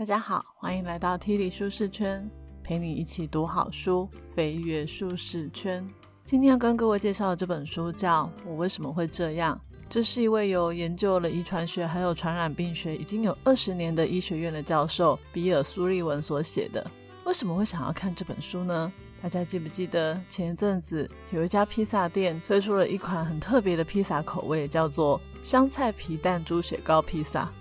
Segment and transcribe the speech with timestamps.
[0.00, 2.26] 大家好，欢迎来到 T 里舒适圈，
[2.64, 5.86] 陪你一起读好书，飞跃舒适圈。
[6.24, 9.54] 今天要跟各位介绍的这本书叫《我为什么会这样》，
[9.90, 16.90] 这是一位有研究了遗传学还有传染病学已经有二十年的医学院的教授比尔苏利文所写的。
[17.24, 18.90] 为什么会想要看这本书呢？
[19.20, 27.52] 大家记不记得前一阵子有一家披萨店推出了一款很特别的披萨口味，叫做香菜皮蛋猪血糕披萨？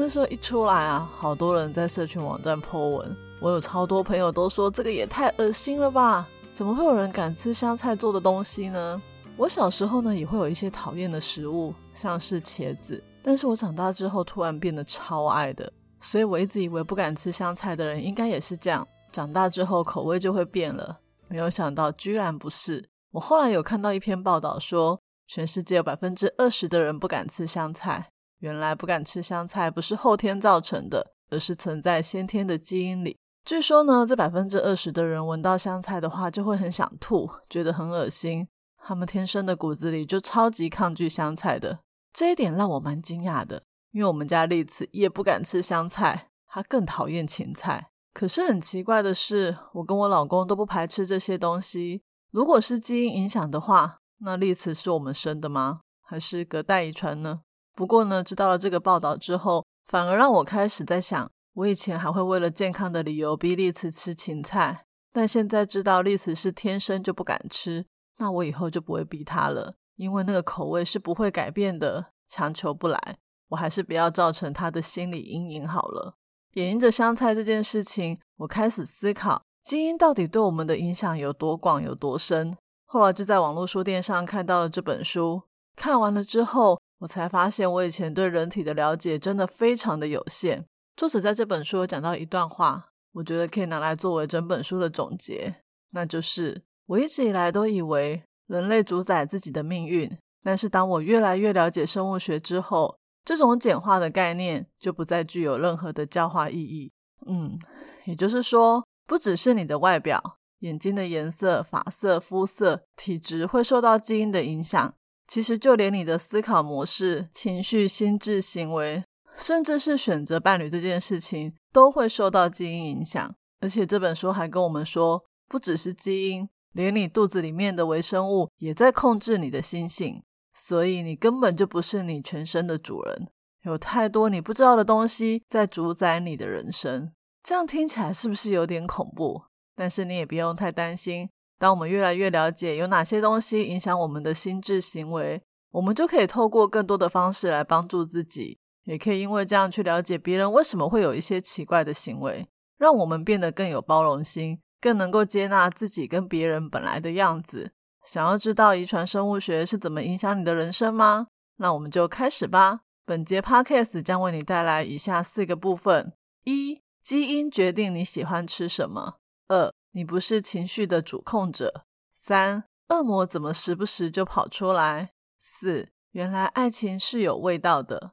[0.00, 6.26] 那时候一出来啊，好多人在社群网站 po 文，我有超多朋友都说这个也太恶心了吧？
[6.54, 9.02] 怎么会有人敢吃香菜做的东西呢？
[9.36, 15.70] 我小时候呢也会有一些讨厌的食物，像是茄子，但是我长大之后突然变得超爱的，
[16.00, 20.98] 所以我一直以为不敢吃香菜的人应该也是这样，长大之后口味就会变了。
[21.28, 22.88] 没有想到居然不是。
[23.12, 28.08] 我后来有看到一篇报道说，全世界有百分之二十的人不敢吃香菜。
[28.40, 33.16] 原来不敢吃香菜不是后天造成的，而是存在先天的基因里。
[33.44, 38.46] 据说呢，这百分之二十的人闻到香菜的话就会很想吐，觉得很恶心。
[38.82, 41.80] 他们天生的骨子里就超级抗拒香菜的。
[42.12, 47.90] 这一点让我蛮惊讶的，因为我们家丽子也不敢吃香菜，她更讨厌芹菜。
[48.12, 52.02] 可是很奇怪的是，我跟我老公都不排斥这些东西。
[52.30, 55.80] 如果是基因影响的话，那丽子是我们生的吗？
[56.02, 57.42] 还是隔代遗传呢？
[57.74, 67.86] 不过呢，知道了这个报道之后，反而让我开始在想，我以前还会为了健康的理由逼丽慈吃芹菜，但现在知道丽慈是天生就不敢吃，
[68.18, 76.16] 那我以后就不会逼她了，因为那个口味是不会改变的，强求不来，我还是不要造成她的心理阴影好了。
[76.52, 82.56] 也因着香菜这件事情，我开始思考基因到底对我们的影响有多广、有多深。
[82.84, 85.42] 后来就在网络书店上看到了这本书，
[85.76, 86.80] 看完了之后。
[87.00, 90.64] 我才发现，我以前对人体的了解真的非常的有限。
[90.96, 95.56] 作者在这本书有讲到一段话，我觉得可以拿来作为整本书的总结，
[95.92, 106.92] 那就是我一直以来都以为人类主宰自己的命运，但是当我越来越了解生物学之后，这种简化的概念就不再具有任何的教化意义。
[107.26, 107.58] 嗯，
[108.04, 114.94] 也就是说，不只是你的外表、眼睛的颜色、发色、肤色、体质会受到基因的影响。
[115.30, 119.04] 其实，就连你的思考模式、情绪、心智、行为，
[119.36, 123.32] 甚至是选择伴侣这件事情，都会受到基因影响。
[123.60, 130.20] 而且这本书还跟我们说，不只是基因，连你肚子里面的微生物也在控制你的心性。
[130.52, 133.28] 所以，你根本就不是你全身的主人，
[133.62, 137.12] 有太多你不知道的东西在主宰你的人生。
[137.44, 139.42] 这样听起来是不是有点恐怖？
[139.76, 141.30] 但是你也不用太担心。
[141.60, 152.48] 当我们越来越了解有哪些东西影响我们的心智行为，我们就可以透过更多的方式来帮助自己，也可以因为这样去了解别人为什么会有一些奇怪的行为，
[152.78, 157.72] 让我们变得更有包容心，更能够接纳自己跟别人本来的样子。
[158.06, 161.26] 想要知道遗传生物学是怎么影响你的人生吗？
[161.58, 162.80] 那我们就开始吧。
[163.04, 171.84] 本节 podcast 将为你带来以下四个部分：一、基因决定你喜欢吃什么；二、你不是情绪的主控者。
[172.12, 175.10] 三，恶魔怎么时不时就跑出来？
[175.38, 178.12] 四，原来爱情是有味道的。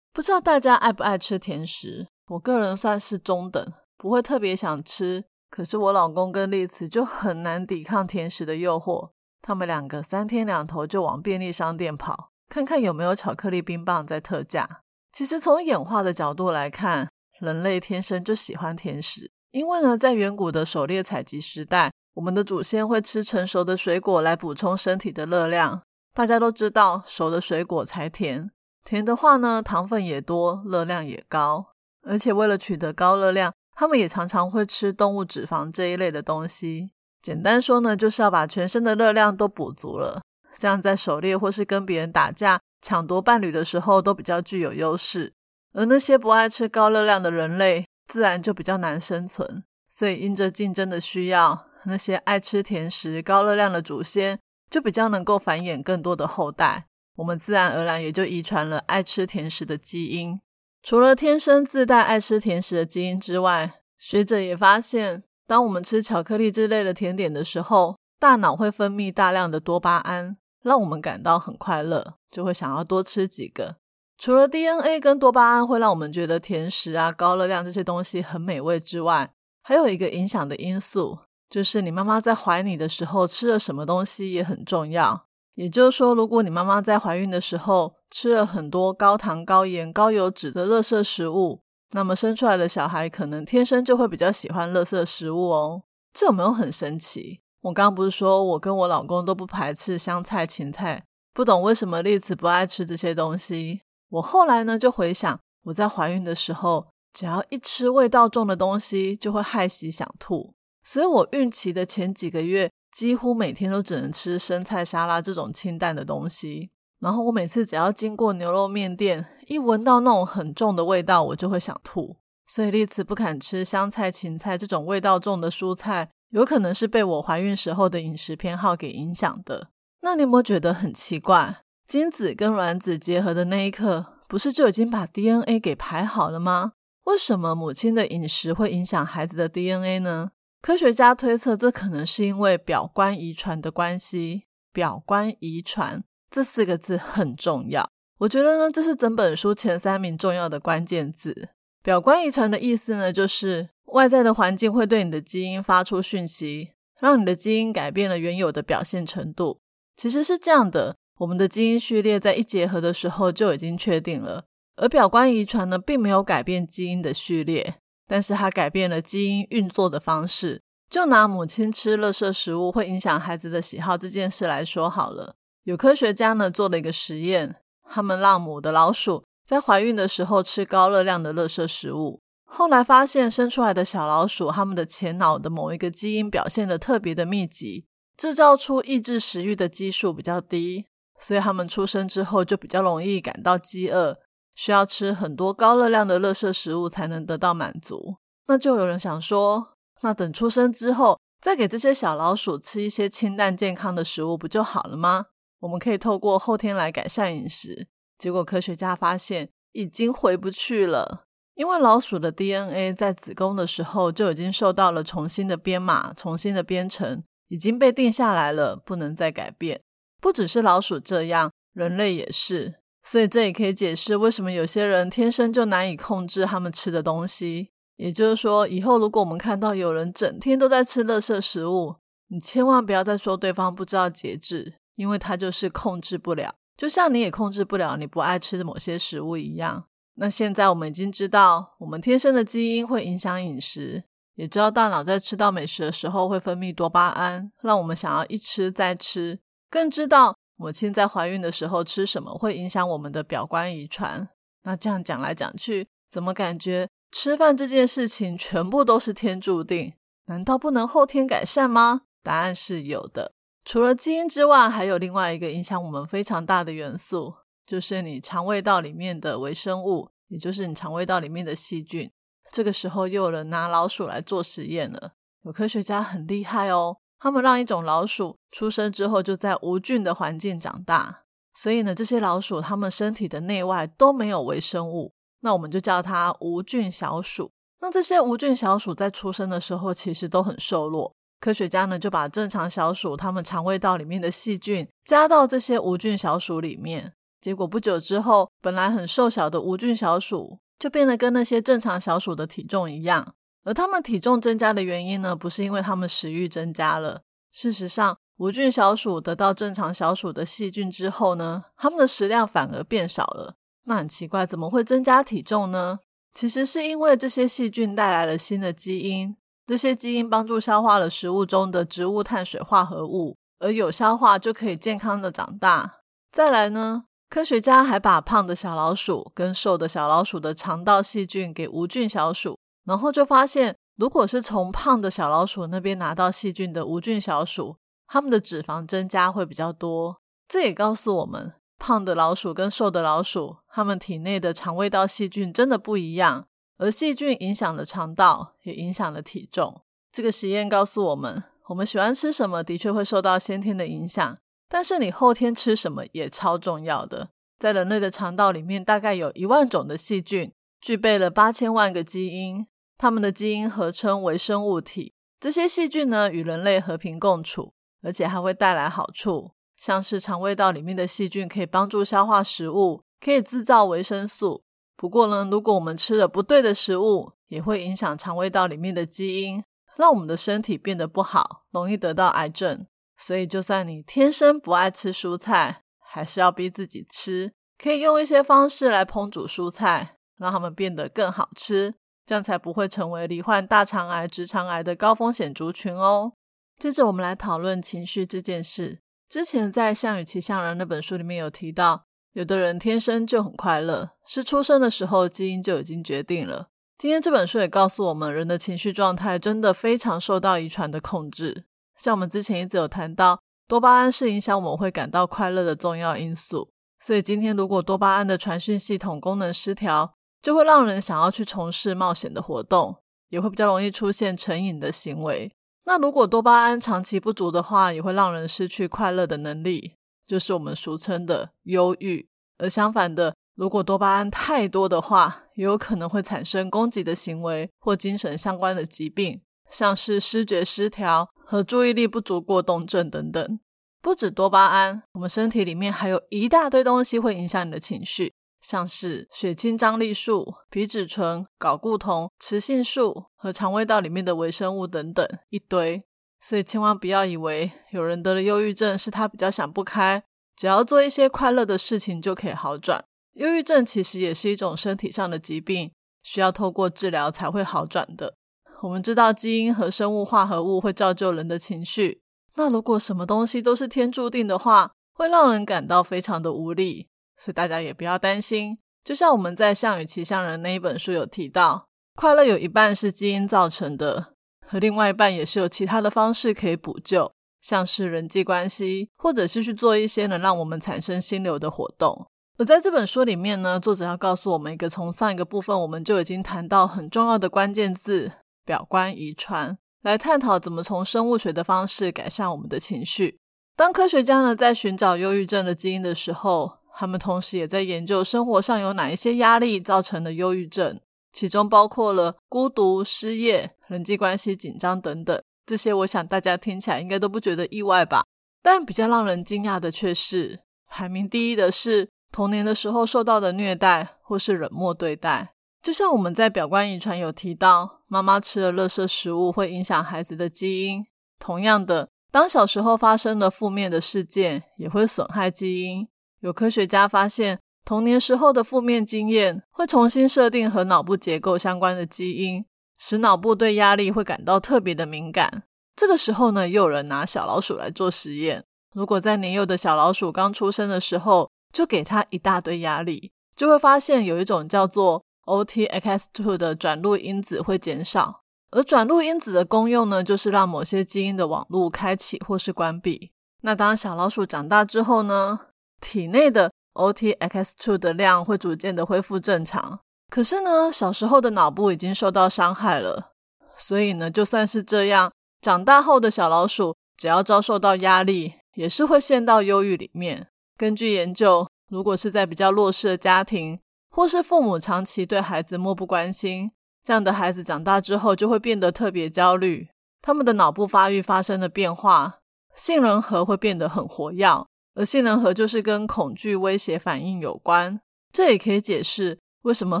[0.12, 2.08] 不知道大家爱不爱吃甜食？
[2.26, 5.24] 我个人算是中等，不会特别想吃。
[5.48, 9.10] 可是我老公跟丽慈就很难抵抗甜食的诱惑，
[9.40, 14.82] 他们两个三天两头就往便利商店跑，看看有没有巧克力冰棒在特价。
[15.12, 19.30] 其实从演化的角度来看，人类天生就喜欢甜食。
[19.52, 25.82] 因为呢，在远古的狩猎采集时代，我们的祖先会吃成熟的水果来补充身体的热量。
[26.14, 28.50] 大家都知道，熟的水果才甜，
[28.82, 31.66] 甜的话呢，糖分也多，热量也高。
[32.02, 36.90] 而且为了取得高热量，他们也常常会吃动物脂肪这一类的东西。
[37.20, 40.22] 简单说呢，就是要把全身的热量都补足了，
[40.58, 45.34] 这样在狩猎或是跟别人打架、抢夺伴侣的时候都比较具有优势。
[45.74, 54.38] 而那些不爱吃高热量的人类，自然就比较难生存，所以因着竞争的需要，那些爱吃甜食、高热量的祖先
[54.70, 56.86] 就比较能够繁衍更多的后代。
[57.16, 60.40] 我们自然而然也就遗传了爱吃甜食的基因。
[60.82, 73.76] 除了天生自带爱吃甜食的基因之外，学者也发现，当我们吃巧克力之类的甜点的时候，大脑会分泌大量的多巴胺，让我们感到很快乐，就会想要多吃几个。
[74.22, 79.34] 除了 DNA 跟多巴胺会让我们觉得甜食啊、高热量这些东西很美味之外，
[79.64, 81.18] 还有一个影响的因素，
[81.50, 85.26] 就是你妈妈在怀你的时候吃了什么东西也很重要。
[85.56, 95.82] 也就是说，如果你妈妈在怀孕的时候吃了很多高糖、高盐、高油脂的热色食物，那么生出来的小孩可能天生就会比较喜欢垃圾食物哦。
[96.14, 97.40] 这有没有很神奇？
[97.62, 101.02] 我刚刚不是说我跟我老公都不排斥香菜、芹菜，
[101.34, 103.80] 不懂为什么栗子不爱吃这些东西。
[104.12, 110.54] 我后来呢就回想，我在怀孕的时候，只要一吃味道重的东西，就会害喜想吐。
[110.84, 116.70] 所以我孕期的前几个月，几乎每天都只能吃生菜沙拉这种清淡的东西。
[117.00, 122.16] 然后我每次只要经过牛肉面店，一闻到那种很重的味道，我就会想吐。
[122.46, 126.10] 所以栗子不敢吃香菜、芹菜这种味道重的蔬菜。
[126.30, 129.68] 有可能是被我怀孕时候的饮食偏好给影响的。
[130.00, 131.62] 那你有没有觉得很奇怪？
[131.86, 136.72] 精子跟卵子结合的那一刻，不是就已经把 DNA 给排好了吗？
[137.04, 140.30] 为什么母亲的饮食会影响孩子的 DNA 呢？
[140.60, 144.44] 科学家推测，这可能是因为表观遗传的关系。
[144.72, 151.50] 表观遗传这四个字很重要，我觉得呢，这是整本书前三名重要的关键字。
[151.82, 153.68] 表观遗传的意思呢，就是。
[153.92, 159.60] 外在的环境会对你的基因发出讯息，让你的基因改变了原有的表现程度。
[159.96, 167.76] 其实是这样的，我们的基因序列在一结合的时候就已经确定了，而表观遗传呢，并没有改变基因的序列，
[168.08, 170.62] 但是它改变了基因运作的方式。
[170.90, 177.54] 就拿母亲吃垃圾食物会影响孩子的喜好这件事来说好了，有科学家呢做了一个实验，
[177.88, 182.20] 他们让母的老鼠在怀孕的时候吃高热量的垃圾食物。
[182.44, 187.86] 后来发现，生出来的小老鼠，它们的前脑的某一个基因表现的特别的密集，
[188.16, 190.86] 制造出抑制食欲的激素比较低，
[191.22, 194.18] 所以它们出生之后就比较容易感到饥饿，
[194.54, 198.16] 需要吃很多高热量的垃圾食物才能得到满足。
[198.48, 205.26] 那就有人想说，那等出生之后，再给这些小老鼠吃一些清淡健康的食物，不就好了吗？
[205.60, 207.86] 我们可以透过后天来改善饮食。
[208.18, 211.24] 结果科学家发现，已经回不去了。
[211.54, 219.82] 因为老鼠的 DNA 在子宫的时候就已经受到了重新的编码、重新的编程，已经被定下来了，不能再改变。
[220.22, 222.76] 不只是老鼠这样，人类也是。
[223.02, 227.70] 所以这也可以解释为什么有些人天生就难以控制他们吃的东西。
[227.96, 231.96] 也就是说，以后如果我们看到有人整天都在吃垃圾食物，
[232.28, 239.84] 你千万不要再说对方不知道节制，因为他就是控制不了，就像你也控制不了你不爱吃的某些食物一样。
[240.14, 244.04] 那现在我们已经知道，我们天生的基因会影响饮食，
[244.36, 249.40] 也知道大脑在吃到美食的时候会分泌多巴胺，让我们想要一吃再吃。
[249.72, 254.28] 更知道母亲在怀孕的时候吃什么会影响我们的表观遗传。
[254.64, 259.94] 那这样讲来讲去，怎么感觉吃饭这件事情全部都是天注定？
[260.26, 262.02] 难道不能后天改善吗？
[262.22, 263.32] 答案是有的。
[263.64, 267.36] 除了基因之外，还有另外一个影响我们非常大的元素。
[267.64, 272.10] 就是你肠胃道里面的微生物，也就是你肠胃道里面的细菌。
[272.50, 275.12] 这个时候又有人拿老鼠来做实验了。
[275.44, 281.20] 有科学家很厉害哦，他们让一种老鼠出生之后就在无菌的环境长大，
[281.54, 287.52] 所以呢，这些老鼠它们身体的内外都没有微生物，那我们就叫它无菌小鼠。
[287.80, 297.12] 那这些无菌小鼠在出生的时候其实都很瘦弱，科学家呢就把正常小鼠它们肠胃道里面的细菌加到这些无菌小鼠里面。
[297.40, 303.36] 结果不久之后，本来很瘦小的无菌小鼠就变得跟那些正常小鼠的体重一样。
[303.64, 307.22] 而它们体重增加的原因呢，不是因为它们食欲增加了。
[307.50, 313.54] 事实上，无菌小鼠得到正常小鼠的细菌之后呢，它们的食量反而变少了。
[313.84, 315.98] 那很奇怪，怎么会增加体重呢？
[316.34, 326.00] 其实是因为这些细菌带来了新的基因，这些基因帮助消化了食物中的植物碳水化合物，而有消化就可以健康的长大。
[326.32, 327.04] 再来呢？
[327.28, 340.20] 科学家还把胖的小老鼠跟瘦的小老鼠的肠道细菌给无菌小鼠，然后就发现，如果是从胖的小老鼠那边拿到细菌的无菌小鼠，它们的脂肪增加会比较多。
[340.48, 346.46] 这也告诉我们，胖的老鼠跟瘦的老鼠，它们体内的肠胃道细菌真的不一样，
[346.78, 349.82] 而细菌影响了肠道，也影响了体重。
[350.10, 354.36] 这个实验告诉我们，我们喜欢吃什么的确会受到先天的影响。
[354.68, 357.28] 但是你后天吃什么也超重要的。
[357.58, 362.66] 在人类的肠道里面，大概有一万种的细菌，具备了八千万个基因，
[363.02, 365.12] 它们的基因合称为生物体。
[365.40, 374.62] 这些细菌呢，与人类和平共处，而且还会带来好处，像是肠胃道里面的细菌可以帮助消化食物，可以制造维生素。
[374.96, 379.64] 不过呢，如果我们吃了不对的食物，也会影响肠胃道里面的基因，
[379.96, 382.86] 让我们的身体变得不好，容易得到癌症。
[383.18, 387.52] 所以，就算你天生不爱吃蔬菜，还是要逼自己吃。
[387.76, 396.32] 可以用一些方式来烹煮蔬菜，让它们变得更好吃，这样才不会成为罹患大肠癌、直肠癌的高风险族群哦。
[396.78, 399.00] 接着，我们来讨论情绪这件事。
[399.28, 406.68] 之前在《项羽骑象人》那本书里面有提到，有的人天生就很快乐，是出生的时候基因就已经决定了。
[406.98, 411.64] 今天这本书也告诉我们，人的情绪状态真的非常受到遗传的控制。
[411.96, 416.70] 像我们之前一直有谈到，多巴胺是影响我们会感到快乐的重要因素。
[417.00, 422.96] 所以今天如果多巴胺的传讯系统功能失调，就会让人想要去从事冒险的活动，
[423.28, 425.52] 也会比较容易出现成瘾的行为。
[425.84, 429.94] 那如果多巴胺长期不足的话，也会让人失去快乐的能力，
[430.26, 432.28] 就是我们俗称的忧郁。
[432.58, 443.60] 而相反的，如果多巴胺太多的话，也有可能会产生攻击的行为或精神相关的疾病，像是失觉失调和注意力不足过动症等等。
[444.00, 456.04] 不止多巴胺，我们身体里面还有一大堆东西会影响你的情绪，像是血清张力素、皮质醇、睾固酮、雌性素和肠胃道里面的微生物等等一堆。
[456.40, 460.22] 所以千万不要以为有人得了忧郁症是他比较想不开，
[460.56, 463.04] 只要做一些快乐的事情就可以好转。
[463.34, 465.92] 忧郁症其实也是一种身体上的疾病，
[466.22, 468.36] 需要透过治疗才会好转的。
[468.82, 472.20] 我们知道基因和生物化合物会造就人的情绪。
[472.56, 477.08] 那如果什么东西都是天注定的话，会让人感到非常的无力，
[477.42, 478.78] 所以大家也不要担心。
[479.02, 484.34] 就像我们在《项羽骑象人》那一本书有提到，快乐有一半是基因造成的，
[484.64, 492.28] 和另外一半也是有其他的方式可以补救，像是人际关系，或者是去做一些能让我们产生心流的活动。
[492.58, 498.30] 而在这本书里面呢，作者要告诉我们一个从上一个部分我们就已经谈到很重要的关键字——
[498.64, 499.76] 表观遗传。
[500.02, 503.38] 来探讨怎么从生物学的方式改善我们的情绪。
[503.74, 511.00] 当科学家呢在寻找忧郁症的基因的时候，他们同时也在研究生活上有哪一些压力造成的忧郁症，
[511.32, 515.42] 其中包括了孤独、失业、人际关系紧张等等。
[515.64, 518.24] 这些我想大家听起来应该都不觉得意外吧？
[518.62, 525.54] 但比较让人惊讶的却是，排名第一的是童年的时候受到的虐待或是冷漠对待。
[525.82, 531.04] 就像我们在表观遗传有提到，妈妈吃了垃圾食物会影响孩子的基因。
[531.40, 536.06] 同样的，当小时候发生了负面的事件，也会损害基因。
[536.42, 542.64] 有科学家发现，童年时候的负面经验会重新设定和脑部结构相关的基因，
[542.98, 545.62] 使脑部对压力会感到特别的敏感。
[545.94, 548.64] 这个时候呢，又有人拿小老鼠来做实验。
[548.92, 563.30] 如果在年幼的小老鼠刚出生的时候就给它一大堆压力，就会发现有一种叫做 OTX2 的转录因子会减少，而转录因子的功用呢，就是让某些基因的网络开启或是关闭。
[563.60, 565.60] 那当小老鼠长大之后呢，
[566.02, 570.00] 体内的 OTX2 的量会逐渐的恢复正常。
[570.28, 573.32] 可是呢，小时候的脑部已经受到伤害了，
[573.78, 580.48] 所以呢，就算是这样，长大后的小老鼠只要遭受到压力，也是会陷到忧郁里面。
[580.76, 583.78] 根据研究，如果是在比较弱势的家庭，
[584.10, 586.72] 或是父母长期对孩子漠不关心，
[587.04, 589.88] 这样的孩子长大之后就会变得特别焦虑，
[590.20, 592.38] 他们的脑部发育发生了变化，
[592.74, 598.00] 杏仁核会变得很活跃，而杏仁核就是跟恐惧威胁反应有关。
[598.32, 600.00] 这也可以解释为什么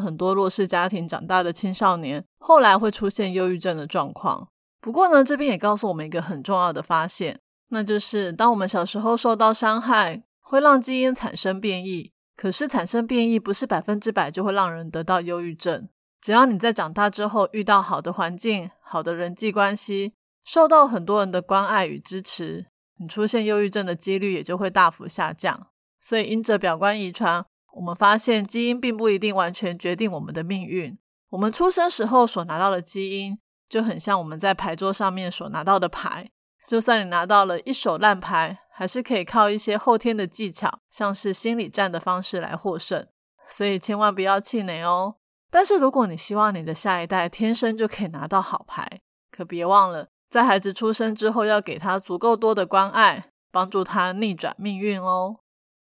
[0.00, 4.48] 很多弱势家庭长大的青少年后来会出现忧郁症的状况。
[4.80, 12.12] 不过呢，这边也告诉我们一个很重要的发现，那就是当我们小时候受到伤害，会让基因产生变异。
[12.34, 15.88] 可是产生变异不是百分之百就会让人得到忧郁症。
[16.20, 22.66] 只要你在长大之后遇到好的环境、好的人际关系，受到很多人的关爱与支持，
[23.02, 25.68] 你出现忧郁症的几率也就会大幅下降。
[26.00, 27.44] 所以，因着表观遗传，
[27.74, 30.96] 我们发现基因并不一定完全决定我们的命运。
[31.30, 36.30] 我们出生时候所拿到的基因，就很像我们在牌桌上面所拿到的牌。
[36.68, 38.60] 就算你拿到了一手烂牌。
[38.74, 43.06] 还是可以靠一些后天的技巧，像是心理战的方式来获胜，
[43.46, 45.16] 所以千万不要气馁哦。
[45.50, 55.36] 但是如果你希望你的下一代天生就可以拿到好牌，可别忘了，在孩子出生之后要给他足够多的关爱，帮助他逆转命运哦。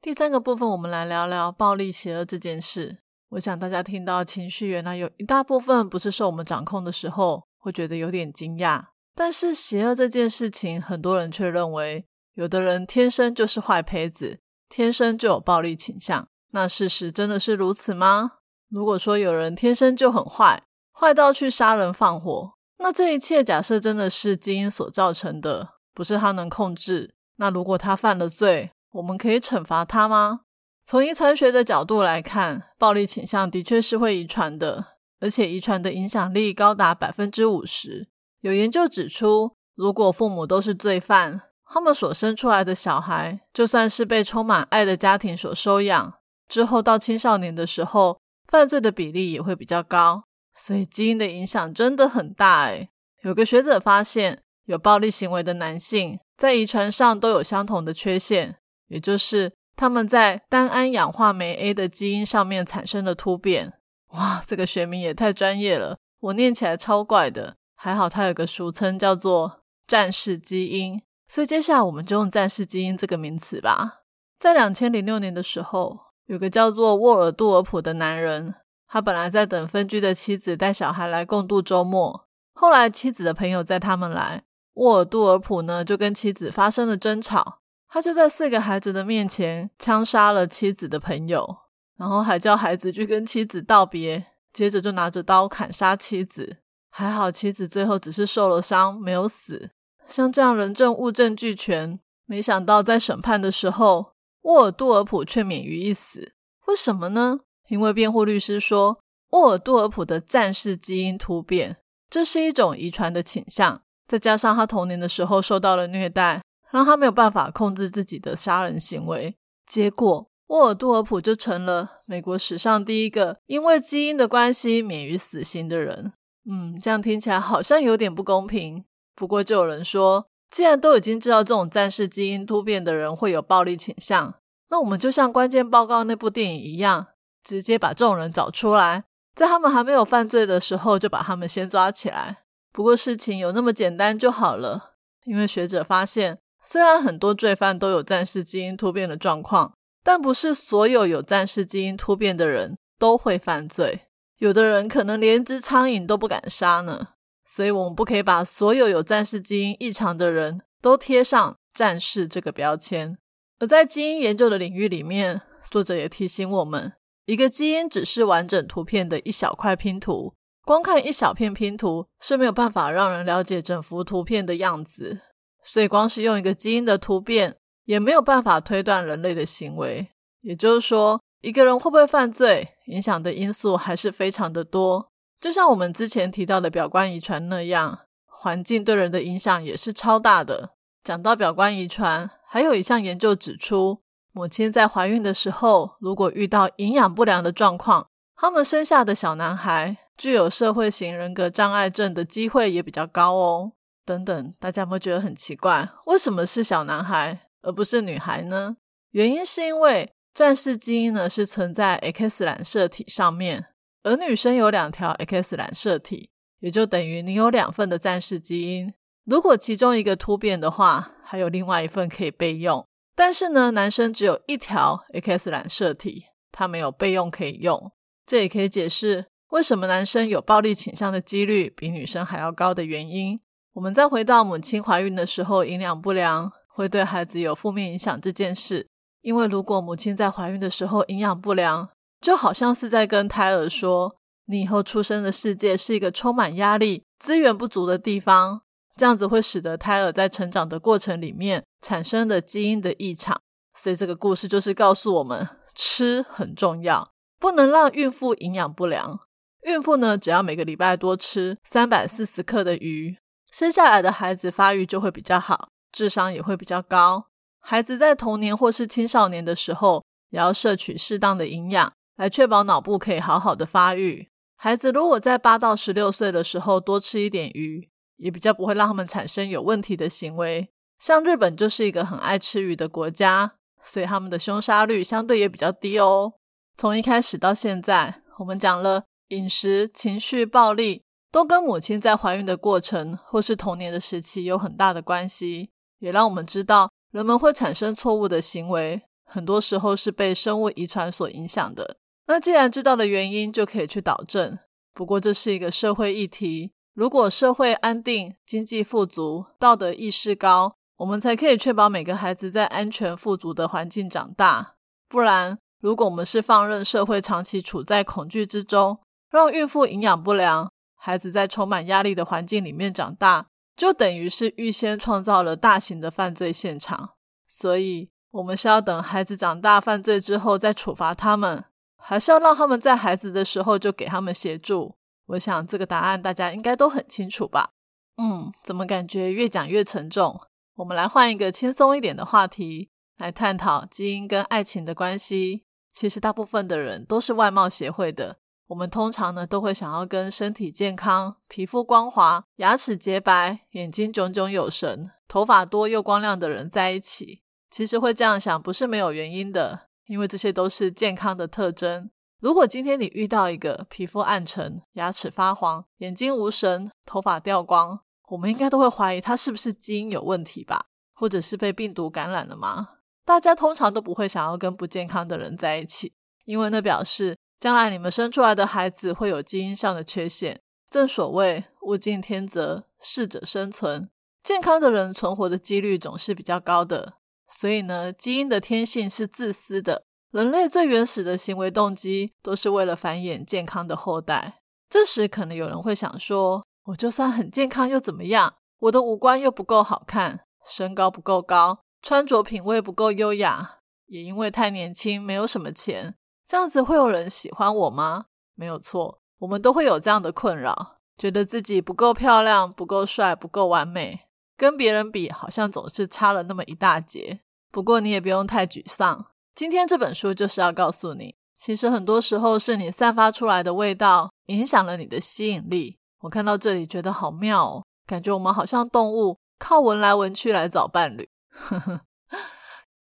[0.02, 2.98] 第三个部分，我们来聊聊暴力邪恶这件事。
[3.30, 8.84] 我想大家听到情绪原来有一大部分不是受我们掌控的时候，会觉得有点惊讶。
[9.14, 12.04] 但是邪恶这件事情，很多人却认为。
[12.34, 16.28] 有的人天生就是坏胚子，天生就有暴力倾向。
[16.50, 18.32] 那事实真的是如此吗？
[18.68, 27.14] 如果说有人天生就很坏，坏到去杀人放火，那这一切假设真的是基因所造成的，不是他能控制。
[27.36, 30.40] 那如果他犯了罪，我们可以惩罚他吗？
[30.86, 34.86] 从遗传学的角度来看，暴力倾向的确是会遗传的，
[35.20, 38.08] 而且遗传的影响力高达百分之五十。
[38.42, 46.14] 有研究指出，如果父母都是罪犯，他们所生出来的小孩，就算是被充满爱的家庭所收养，
[46.46, 50.24] 之后到青少年的时候，犯罪的比例也会比较高。
[50.54, 52.88] 所以基因的影响真的很大诶
[53.22, 58.56] 有个学者发现，有暴力行为的男性在遗传上都有相同的缺陷，
[58.88, 63.72] 也就是他们在单胺氧化酶 A 的基因上面产生了突变。
[64.08, 67.56] 哇，这个学名也太专业了，我念起来超怪的。
[67.74, 74.02] 还好它有个俗称叫做战士基因，所以接下来我们就用战士基因这个名词吧。
[74.38, 78.54] 在两千零六年的时候，有个叫做沃尔杜尔普的男人。
[78.94, 87.58] 他本来在等分居的妻子带小孩来共度周末，后来妻子的朋友载他们来，沃尔杜尔普呢就跟妻子发生了争吵，
[87.88, 91.56] 他就在四个孩子的面前枪杀了妻子的朋友，
[91.96, 96.58] 然后还叫孩子去跟妻子道别，接着就拿着刀砍杀妻子。
[96.88, 99.72] 还好妻子最后只是受了伤，没有死。
[100.06, 106.34] 像这样人证物证俱全，没想到在审判的时候，沃尔杜尔普却免于一死，
[106.68, 107.40] 为什么呢？
[107.68, 111.76] 因为辩护律师说，沃尔杜尔普的战士基因突变，
[112.10, 119.34] 这是一种遗传的倾向，再加上他童年的时候受到了虐待，让他没有办法控制自己的杀人行为，
[119.66, 126.12] 结果沃尔杜尔普就成了美国史上第一个因为基因的关系免于死刑的人。
[126.48, 128.84] 嗯，这样听起来好像有点不公平。
[129.16, 134.34] 不过就有人说，既然都已经知道这种战士基因突变的人会有暴力倾向，
[134.68, 137.06] 那我们就像关键报告那部电影一样。
[137.44, 142.38] 直接把众人找出来，在他们还没有犯罪的时候就把他们先抓起来。
[142.72, 144.94] 不过事情有那么简单就好了，
[145.26, 154.00] 因为学者发现，虽然很多罪犯都有战士基因突变的状况，但不是所有有战士基因突变的人都会犯罪。
[154.38, 157.08] 有的人可能连只苍蝇都不敢杀呢。
[157.46, 163.18] 所以，我们不可以把所有有战士基因异常的人都贴上战士这个标签。
[163.60, 166.94] 而在基因研究的领域里面，作者也提醒我们。
[167.26, 170.34] 一个基因只是完整图片的一小块拼图，
[170.64, 175.20] 光看一小片拼图是没有办法让人了解整幅图片的样子。
[175.62, 180.08] 所以，光是用一个基因的突变，也没有办法推断人类的行为。
[180.42, 185.10] 也就是说，一个人会不会犯罪，影响的因素还是非常的多。
[185.40, 190.74] 就像我们之前提到的表观遗传那样，环境对人的影响也是超大的。
[191.02, 194.03] 讲到表观遗传，还有一项研究指出。
[194.36, 203.72] 母亲在怀孕的时候，如果遇到营养不良的状况，他们生下的小男孩具有社会型人格障碍症的机会也比较高哦。
[204.04, 205.88] 等等，大家有没有觉得很奇怪？
[206.06, 208.76] 为什么是小男孩而不是女孩呢？
[209.12, 213.66] 原因是因为战士基因呢是存在 X 染色体上面，
[214.02, 218.92] 而女生有两条 X 染色体，也就等于你有两份的战士基因。
[219.24, 222.84] 如果其中一个突变的话，还有另外一份可以备用。
[223.16, 227.92] 但是呢，男生只有一条 X 染色体，他没有备用可以用。
[228.26, 233.38] 这也可以解释为什么男生有暴力倾向的几率比女生还要高的原因。
[233.74, 238.88] 我们再回到母亲怀孕的时候营养不良会对孩子有负面影响这件事，
[239.20, 241.88] 因为如果母亲在怀孕的时候营养不良，
[242.20, 248.62] 就好像是在跟胎儿说，你以后出生的世界是一个充满压力、资源不足的地方。
[248.96, 253.40] 这样子会使得胎儿在成长的过程里面产生的基因的异常，
[253.76, 259.18] 所以这个故事就是告诉我们，吃很重要，不能让孕妇营养不良。
[259.62, 263.16] 孕妇呢，只要每个礼拜多吃三百四十克的鱼，
[263.50, 267.26] 生下来的孩子发育就会比较好，智商也会比较高。
[267.60, 274.28] 孩子在童年或是青少年的时候，也要摄取适当的营养，来确保脑部可以好好的发育。
[274.56, 277.88] 孩子如果在八到十六岁的时候多吃一点鱼。
[278.16, 280.68] 也比较不会让他们产生有问题的行为。
[280.98, 286.34] 像日本就是一个很爱吃鱼的国家，所以他们的凶杀率相对也比较低哦。
[286.76, 301.96] 从一开始到现在，我们讲了饮食、情绪、暴力，都跟母亲在怀孕的过程或是童年的时期有很大的关系，也让我们知道人们会产生错误的行为，很多时候是被生物遗传所影响的。
[302.26, 304.58] 那既然知道了原因，就可以去导正。
[304.94, 306.72] 不过这是一个社会议题。
[306.94, 314.76] 如果社会安定、经济富足、道德意识高，我们才可以确保每个孩子在安全富足的环境长大。
[315.08, 327.14] 不然，如果我们是放任社会长期处在恐惧之中，让孕妇营养不良，孩子在充满压力的环境里面长大，就等于是预先创造了大型的犯罪现场。
[327.48, 331.64] 所以，我们是要等孩子长大犯罪之后再处罚他们，
[331.96, 334.94] 还是要让他们在孩子的时候就给他们协助？
[335.26, 337.70] 我想这个答案大家应该都很清楚吧。
[338.16, 340.40] 嗯，怎么感觉越讲越沉重？
[340.76, 345.64] 我们来换一个轻松一点的话题，来探讨基因跟爱情的关系。
[345.92, 357.42] 其实大部分的人都是外貌协会的，我们通常呢都会想要跟身体健康、皮肤光滑、牙齿洁白、眼睛炯炯有神、头发多又光亮的人在一起。
[357.70, 362.10] 其实会这样想不是没有原因的，因为这些都是健康的特征。
[362.40, 372.88] 如果今天你遇到一个皮肤暗沉、牙齿发黄、眼睛无神、头发掉光，我们应该都会怀疑他是不是基因有问题吧，或者是被病毒感染了吗？
[373.24, 376.12] 大家通常都不会想要跟不健康的人在一起，
[376.44, 380.60] 因为那表示将来你们生出来的孩子会有基因上的缺陷。
[380.90, 384.10] 正所谓物竞天择，适者生存，
[384.42, 387.14] 健康的人存活的几率总是比较高的。
[387.48, 394.58] 所以呢，基因的天性是自私的，人类最原始的行为动机都是为了繁衍健康的后代。
[394.90, 398.52] 这时可能有人会想说，我就算很健康又怎么样？
[398.80, 401.78] 我的五官又不够好看，身高不够高。
[402.02, 406.16] 穿着品味不够优雅，也因为太年轻，没有什么钱，
[406.48, 408.24] 这样子会有人喜欢我吗？
[408.56, 414.22] 没有错，我们都会有这样的困扰，觉得自己不够漂亮、不够帅、不够完美，
[414.56, 417.38] 跟别人比，好像总是差了那么一大截。
[417.70, 425.96] 不过你也不用太沮丧，今天这本书就是要告诉你，其实很多时候是你散发出来的味道影响了你的吸引力。
[426.22, 431.28] 我看到这里觉得好妙哦，感觉我们好像动物，靠闻来闻去来找伴侣。
[431.50, 432.00] 呵呵，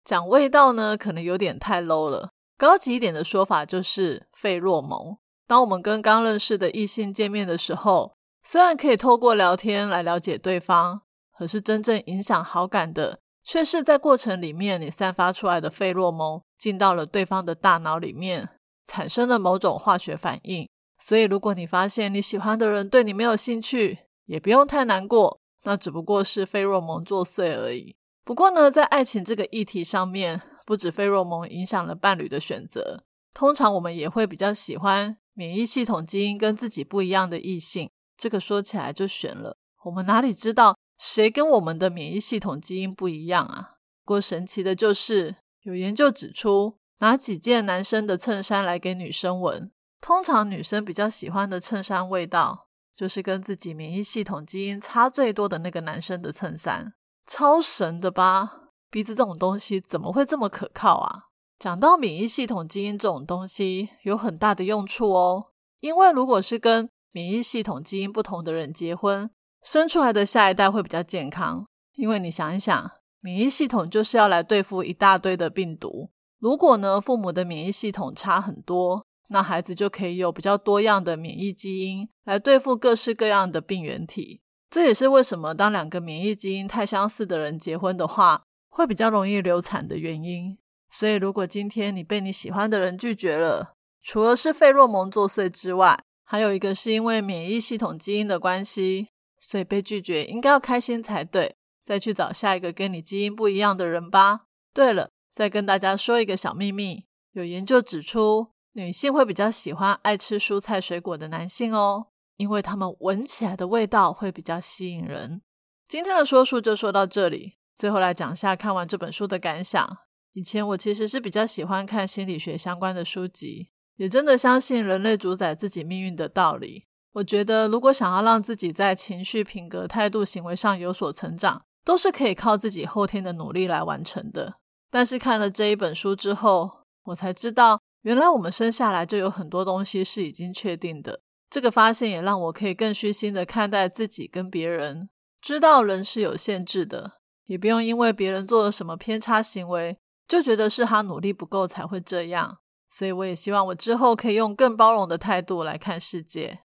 [0.06, 2.30] 讲味道呢，可能有点太 low 了。
[2.56, 5.18] 高级一点的说法就是费洛蒙。
[5.48, 8.14] 当我们跟刚认识的异性见面的时候，
[8.44, 11.02] 虽然可以透过聊天来了解对方，
[11.36, 18.50] 可是真正影响好感的，却是在过程里面你散发出来的费洛蒙进到了对方的大脑里面，
[18.86, 20.68] 产生了某种化学反应。
[20.98, 27.94] 所以，如果你发现你喜欢的人对你没有兴趣，也不用太难过，那只不过是费洛蒙作祟而已。
[28.24, 33.04] 不过呢，在爱情这个议题上面，不止费洛蒙影响了伴侣的选择，
[33.34, 37.90] 通常我们也会比较喜欢免疫系统基因跟自己不一样的异性。
[38.16, 43.72] 这个说起来就悬了，我们哪里知道谁跟我们的免疫系统基因不一样啊？
[44.06, 56.94] 不过神奇的就是，有研究指出，拿几件男生的衬衫来给女生闻，通常女生比较喜欢的衬衫味道，就是跟自己免疫系统基因差最多的那个男生的衬衫。
[57.28, 58.70] 超神的吧？
[58.90, 61.24] 鼻子这种东西怎么会这么可靠啊？
[61.60, 65.48] 讲到免疫系统基因这种东西，有很大的用处哦。
[65.82, 69.30] 因为如果是跟免疫系统基因不同的人结婚，
[69.64, 71.66] 生出来的下一代会比较健康。
[71.96, 76.10] 因为你想一想，免疫系统就是要来对付一大堆的病毒。
[76.40, 84.42] 如果呢，父母的免疫系统差很多，那孩子就可以有比较多样的免疫基因来对付各式各样的病原体。
[84.70, 90.58] 这也是为什么当两个免疫基因太相似的人结婚的话，会比较容易流产的原因。
[90.90, 99.10] 所以，如果今天你被你喜欢的人拒绝了，除了是费洛蒙作祟之外，还有一个是因为免疫系统基因的关系，
[99.48, 101.56] 所以被拒绝应该要开心才对。
[101.86, 104.46] 再去找下一个跟你基因不一样的人吧。
[104.74, 107.04] 对了，再跟大家说一个小秘密：
[107.34, 112.08] 有研究指出，女性会比较喜欢爱吃蔬菜水果的男性哦。
[112.38, 115.42] 因为他们闻起来的味道会比较吸引人。
[115.88, 119.98] 今天的说书就说到这里，最后来讲下看完这本书的感想。
[120.32, 126.86] 以前我其实是比较喜欢看心理学相关的书籍，也真的相信人类主宰自己命运的道理。
[127.14, 134.56] 我觉得如果想要让自己在情绪、品格、态度、行为上有所成长，都是可以靠自己后天的努力来完成的。
[134.90, 141.22] 但是看了这一本书之后，我才知道，原来我们生下来就有很多东西是已经确定的。
[141.50, 152.58] 这个发现也让我可以更虚心的看待自己跟别人，知道人是有限制的，也不用因为别人做了什么偏差行为，就觉得是他努力不够才会这样。
[152.90, 156.63] 所以我也希望我之后可以用更包容的态度来看世界。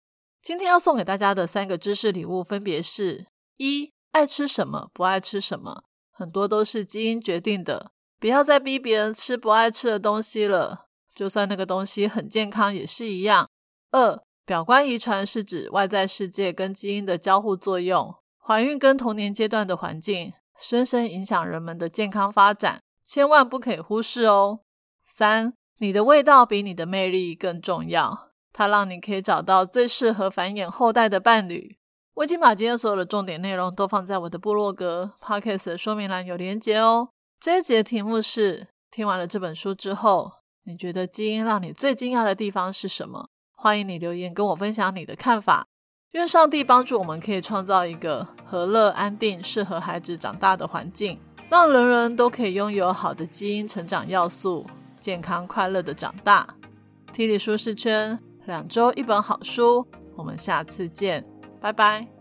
[0.47, 3.25] 今天要送给大家的三个知识礼物分别是：
[3.57, 13.49] 一、爱吃什么，不爱吃什么，很多都是基因决定的，不要再逼别人吃不爱吃的东西了，就算那个东西很健康也是一样。
[13.91, 24.61] 二、表观遗传是指外在世界跟基因的交互作用，怀孕跟童年阶段的环境深深影响人们的健康发展，千万不可以忽视哦。
[25.03, 28.26] 三，你的味道比你的魅力更重要，
[28.57, 31.77] 它让你可以找到最适合繁衍后代的伴侣。
[32.15, 37.09] 我已经把今天所有的重点内容都放在我的部落格 podcast 的说明栏有连结哦。
[37.39, 40.31] 这一节题目是：听完了这本书之后，
[40.63, 43.27] 你觉得基因让你最惊讶的地方是什么？
[43.55, 45.67] 欢迎你留言跟我分享你的看法。
[46.13, 54.65] 愿上帝帮助我们，可以创造一个和乐、安定、适合孩子长大的环境，让人人都可以拥有好的基因成长要素，
[54.99, 56.55] 健康快乐的长大。
[57.13, 61.23] 体理舒适圈，两周一本好书，我们下次见，
[61.61, 62.16] 拜拜。